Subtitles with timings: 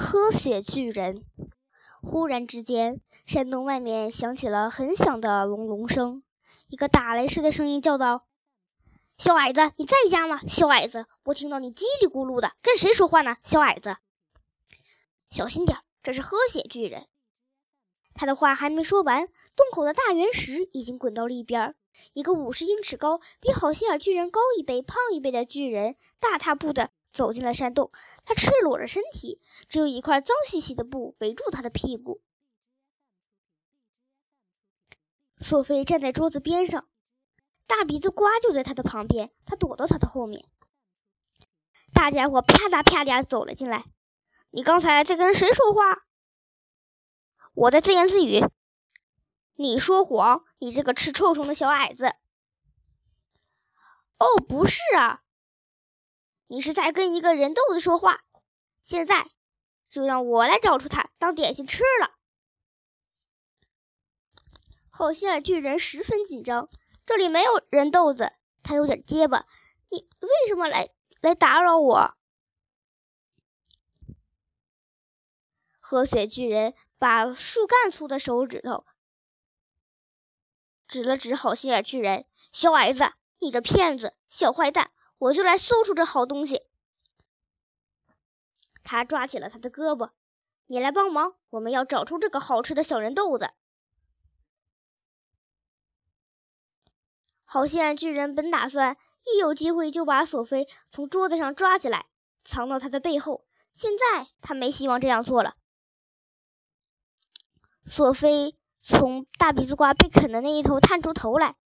[0.00, 1.24] 喝血巨人！
[2.00, 6.22] 忽然之间，山洞外面响起了很响的隆隆声，
[6.68, 8.28] 一个打雷似的声音叫道
[9.18, 10.38] ：“小矮子，你在家吗？
[10.46, 13.38] 小矮子，我听到你叽里咕噜的，跟谁说话呢？
[13.42, 13.96] 小矮子，
[15.30, 17.08] 小心点，这是喝血巨人。”
[18.14, 21.74] 他的话还没说完，洞口的大圆石已经滚到了一边。
[22.12, 27.90] 一个五十英尺高、比好心眼巨人高一倍、胖一倍的巨人，大踏步的走进了山洞。
[28.24, 32.22] 他赤裸着身体，只有一块脏兮兮的布围住他的屁股。
[35.40, 36.88] 索菲站在桌子边上，
[37.66, 39.32] 大鼻子瓜就在他的旁边。
[39.44, 40.48] 他躲到他的后面。
[41.92, 43.84] 大家伙啪嗒啪嗒走了进来。
[44.50, 46.06] 你刚才在跟谁说话？
[47.54, 48.44] 我在自言自语。
[49.54, 50.44] 你说谎！
[50.58, 52.06] 你这个吃臭虫的小矮子。
[54.18, 55.22] 哦，不是啊。
[56.48, 58.24] 你是在跟一个人豆子说话，
[58.82, 59.30] 现在
[59.88, 62.16] 就让我来找出它当点心吃了。
[64.90, 66.68] 好心眼巨人十分紧张，
[67.06, 68.32] 这里没有人豆子，
[68.62, 69.46] 他有点结巴。
[69.90, 70.90] 你为什么来
[71.20, 72.14] 来打扰我？
[75.78, 78.84] 喝血巨人把树干粗的手指头
[80.86, 84.90] 指了指好心眼巨人，小矮子，你这骗子，小坏蛋！
[85.18, 86.62] 我就来搜出这好东西。
[88.82, 90.12] 他抓起了他的胳膊，
[90.66, 93.50] 你来帮忙，我们要找出这个好吃的小人豆子。
[97.44, 102.06] 好心巨人本打算一有机会就把索菲从桌子上抓起来，
[102.44, 105.56] 藏到他的背后，现在他没希望这样做了。
[107.84, 111.57] 索菲从大鼻子瓜被啃的那一头探出头来。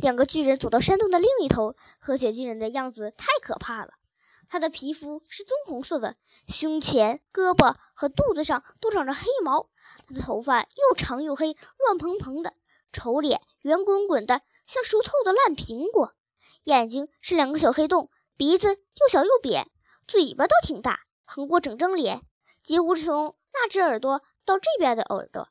[0.00, 3.92] 两个巨人走到山洞的另一头，喝血巨人的样子太可怕了。
[4.48, 6.16] 他的皮肤是棕红色的，
[6.48, 9.68] 胸前、胳膊和肚子上都长着黑毛。
[10.08, 12.54] 他的头发又长又黑，乱蓬蓬的，
[12.92, 16.14] 丑脸圆滚滚的，像熟透的烂苹果。
[16.64, 19.70] 眼睛是两个小黑洞，鼻子又小又扁，
[20.08, 22.22] 嘴巴倒挺大，横过整张脸，
[22.64, 25.48] 几乎是从那只耳朵到这边的耳朵。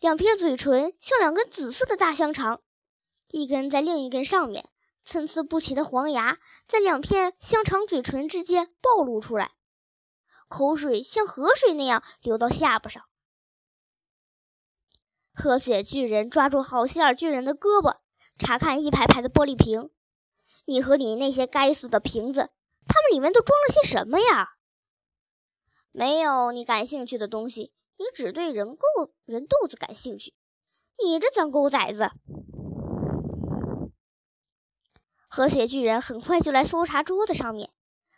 [0.00, 2.62] 两片嘴唇像两根紫色的大香肠，
[3.28, 4.70] 一根在另一根上面，
[5.04, 9.52] 参差不齐的黄牙在两片香肠嘴唇之间暴露出来，
[10.48, 13.04] 口水像河水那样流到下巴上。
[15.34, 17.98] 喝血巨人抓住好心眼巨人的胳膊，
[18.38, 19.90] 查看一排排的玻璃瓶。
[20.64, 22.48] 你和你那些该死的瓶子，
[22.86, 24.54] 它们里面都装了些什么呀？
[25.92, 27.74] 没有你感兴趣的东西。
[28.00, 30.32] 你只对人够人肚子感兴趣，
[31.04, 32.10] 你这脏狗崽子！
[35.28, 37.70] 和血巨人很快就来搜查桌子上面，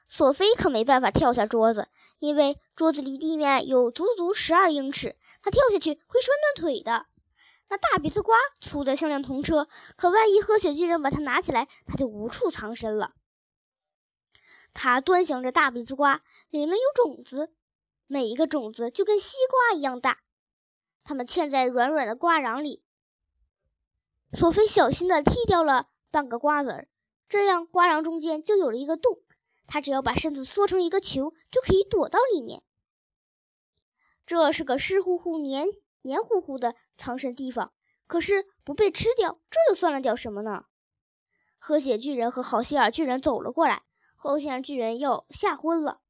[0.06, 1.88] 索菲可没办法跳下桌子，
[2.20, 7.06] 因为桌子离地面有足足十二英尺，他跳下去会摔断腿的。
[7.69, 9.66] 那大鼻子瓜粗的像辆童车，
[9.97, 13.14] 可万一喝血巨人把它拿起来，他就无处藏身了。
[14.72, 17.53] 他端详着大鼻子瓜，里面有种子。
[18.07, 20.21] 每一个种子就跟西瓜一样大，
[21.05, 22.83] 它们嵌在软软的瓜瓤里。
[24.33, 26.89] 索菲小心地剔掉了半个瓜子儿，
[27.29, 29.23] 这样瓜瓤中间就有了一个洞。
[29.67, 32.62] 他只要把身子缩成一个球，就可以躲到里面。
[34.27, 35.67] 这是个湿乎乎、黏
[36.03, 37.73] 黏糊糊的藏身地方，
[38.07, 40.67] 可是不被吃掉，这又算了点什么呢？
[41.59, 43.85] 喝血巨人和好心眼巨人走了过来，
[44.17, 46.02] 好心眼巨人要吓昏了。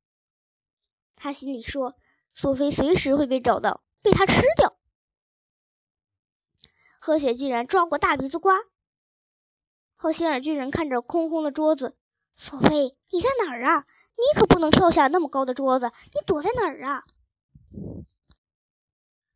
[1.23, 1.95] 他心里说
[2.35, 4.77] ：“苏菲随时会被找到，被他吃掉。”
[6.99, 8.57] 喝血巨人抓过大鼻子瓜。
[9.95, 11.97] 好心眼巨人看着空空的桌子
[12.35, 13.87] ：“苏菲，你在哪儿啊？
[14.17, 17.05] 你可不能跳下那么高的桌子，你躲在哪儿啊？”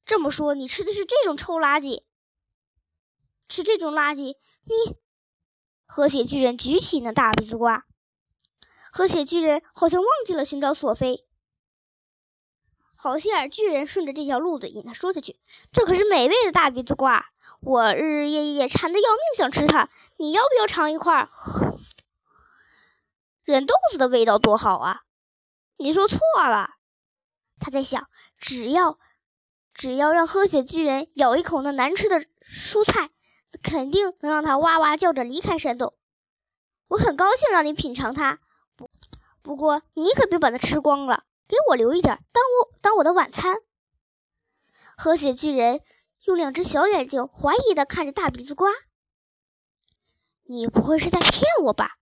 [0.04, 2.02] 这么说，你吃的是这种臭垃圾？
[3.48, 4.96] 吃这种垃圾，你……
[5.84, 7.86] 喝血巨人举起那大鼻子瓜。
[8.90, 11.25] 喝血巨人好像忘记了寻找索菲。
[12.96, 15.38] 好心眼巨人顺着这条路子引他说下去，
[15.70, 17.26] 这可是美味的大鼻子瓜，
[17.60, 19.90] 我日日夜夜馋得要命，想吃它。
[20.16, 21.28] 你要不要尝一块？
[23.44, 25.02] 忍豆子的味道多好啊！
[25.76, 26.70] 你说错了。
[27.60, 28.08] 他在想，
[28.38, 28.98] 只要
[29.72, 33.10] 只要让喝血巨人咬一口那难吃的蔬菜，
[33.62, 35.94] 肯定能让他哇哇叫着离开山洞。
[36.88, 38.40] 我很高兴让你品尝它，
[38.74, 38.90] 不
[39.42, 41.24] 不过你可别把它吃光了。
[41.48, 43.56] 给我留一点，当我当我的晚餐。
[44.96, 45.82] 喝血巨人
[46.24, 48.70] 用两只小眼睛怀疑的看着大鼻子瓜。
[50.44, 51.98] 你不会是在骗我吧？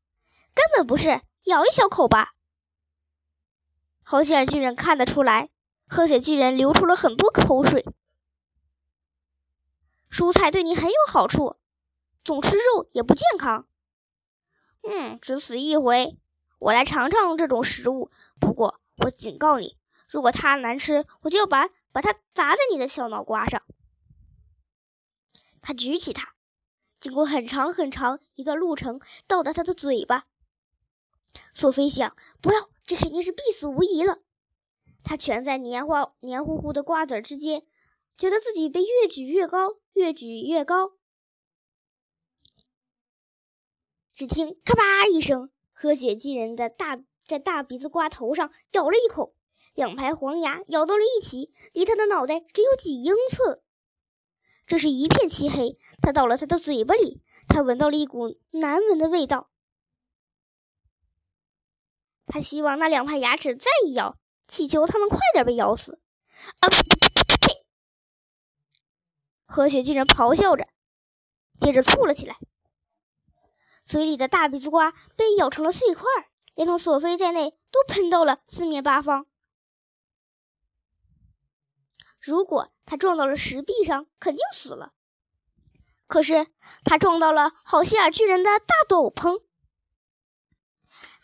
[0.55, 2.35] 根本不是，咬一小口吧。
[4.03, 5.51] 好心眼巨人看得出来，
[5.87, 7.85] 喝血巨人流出了很多口水。
[10.11, 11.57] 蔬菜对你很有好处，
[12.23, 13.67] 总吃肉也不健康。
[14.83, 16.19] 嗯，只死一回，
[16.59, 18.11] 我来尝尝这种食物。
[18.39, 19.77] 不过我警告你，
[20.09, 23.63] 如果它难吃，我就要把把它砸在你的小脑瓜上。
[25.61, 26.35] 他举起它，
[27.01, 30.27] 经过很长很长一段路程，到达他的嘴巴。
[31.53, 34.19] 索菲想，不要，这肯定是必死无疑了。
[35.03, 37.67] 他蜷在黏花黏糊糊的瓜子之间，
[38.17, 40.93] 觉得自己被越举越高，越举越高。
[44.13, 49.35] 只听咔吧一声，喝血巨人的大在大鼻子瓜头上咬了一口，
[49.75, 53.61] 两排黄牙咬到了一起，离他的脑袋只有几英寸。
[54.67, 59.51] 这是一片漆黑，他到了他的嘴巴里，他闻到了一股难闻的味道。
[62.27, 64.19] 他希望那两排牙齿再一咬，
[64.49, 66.01] 祈求他能快点被咬死。
[66.61, 67.67] 啊呸呸呸！
[69.47, 70.67] 喝血巨人咆哮着，
[71.61, 72.37] 接着吐了起来，
[73.85, 79.27] 嘴里的大鼻子瓜被咬成了碎块儿，连同索菲在内都喷到了四面八方。
[82.21, 84.95] 如果他撞到了石壁上，肯定死了。
[86.07, 86.47] 可是
[86.85, 89.43] 他撞到了好心眼巨人的大斗篷，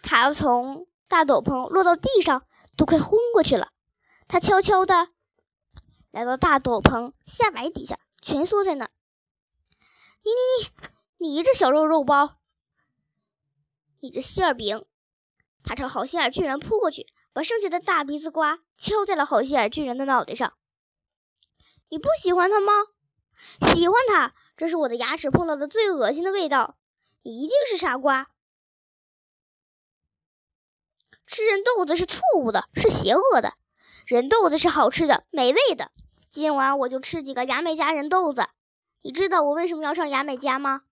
[0.03, 2.47] 他从大斗篷落到地上，
[2.77, 3.73] 都快昏过去了。
[4.27, 5.11] 他悄悄地
[6.11, 8.91] 来到大斗篷下摆底下，蜷缩在那儿。
[10.23, 12.39] 你你你，你这小肉肉包，
[14.01, 14.85] 你这馅饼！
[15.63, 20.55] 他朝好心眼巨人扑过去，把剩下的大鼻子瓜敲在了好心眼巨人的脑袋上。
[21.89, 22.73] 你不喜欢他吗？
[23.75, 26.77] 喜欢他，这是我的牙齿碰到的最恶心的味道。
[27.23, 28.31] 你一定是傻瓜。
[31.27, 33.55] 吃人豆子是错误的，是邪恶的。
[34.07, 35.93] 人豆子是好吃的，美味的。
[36.29, 38.49] 今晚我就吃几个牙买加人豆子。
[39.03, 40.83] 你知道我为什么要上牙买加吗？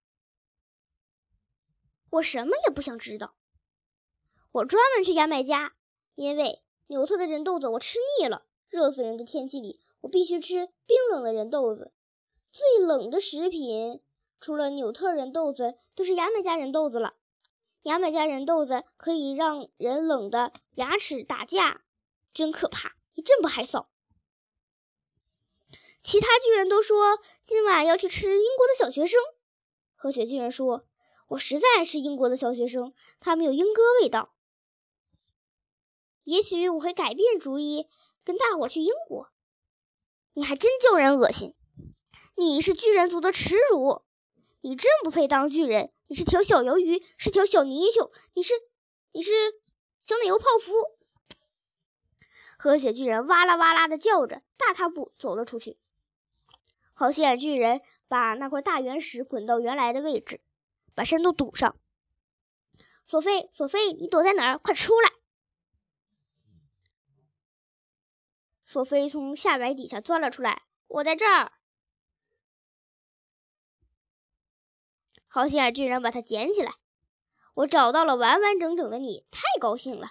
[2.11, 3.35] 我什么也不想知道。
[4.53, 5.75] 我专门去牙买加，
[6.15, 8.47] 因为纽特的人豆子我吃腻了。
[8.69, 9.81] 热死人的天气里。
[10.01, 11.93] 我必须吃冰冷的人豆子，
[12.53, 14.01] 最冷的食品
[14.39, 17.15] 除了纽特人豆子，都是牙买加人豆子了。
[17.83, 21.83] 牙买加人豆子可以让人冷的牙齿打架，
[22.33, 23.87] 真可怕，一阵不害臊。
[26.01, 29.21] 其他巨人都说今晚要去吃英国的小学生。
[29.97, 30.87] 和雪巨人说
[31.27, 34.33] ：“我实在爱吃英国的小学生，他们有英歌味道。
[36.29, 37.89] 也许我会改变主意，
[38.23, 39.31] 跟大伙去英国。”
[40.35, 41.55] 你还真叫人恶心！
[42.37, 44.03] 你是巨人族的耻辱！
[44.61, 45.91] 你真不配当巨人！
[46.07, 48.13] 你是条小鱿鱼，是条小泥鳅！
[48.35, 48.53] 你是，
[49.13, 49.33] 你是
[50.03, 50.99] 小奶油泡芙！
[52.59, 55.79] 和血巨人哇啦哇啦的叫着，大踏步走了出去。
[56.93, 60.43] 好心眼巨人把那块大圆石滚到原来的位置，
[60.95, 61.75] 把山洞堵上。
[63.07, 64.59] 索菲，索菲，你躲在哪儿？
[64.59, 65.11] 快出来！
[68.69, 71.53] 索菲从下摆底下钻了出来，我在这儿。
[75.27, 76.75] 好心眼巨人把它捡起来，
[77.55, 80.11] 我找到了完完整整的你，太高兴了。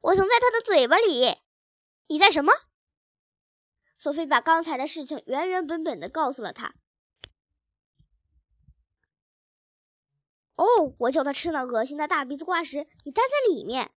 [0.00, 1.36] 我藏在他的嘴巴里，
[2.06, 2.54] 你在什么？
[3.98, 6.74] 索菲把刚才的事情原原本本的告诉了他。
[10.54, 10.64] 哦，
[11.00, 13.92] 我叫他吃那恶心的大鼻子瓜时，你待在里面，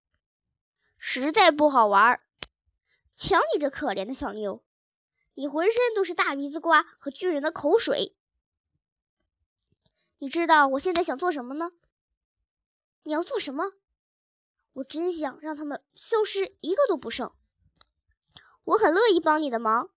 [0.98, 2.27] 实在不好玩儿。
[3.18, 4.64] 瞧你这可怜的小妞，
[5.34, 8.16] 你浑身都是大鼻子瓜和巨人的口水。
[10.20, 11.72] 你知道我现在想做什么呢？
[13.02, 13.72] 你要做什么？
[14.74, 17.34] 我真想让他们消失，一个都不剩。
[18.66, 19.90] 我很乐意帮你的忙，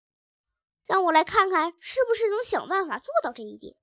[0.87, 3.77] 让我来看看是不是能想办法做到这一点。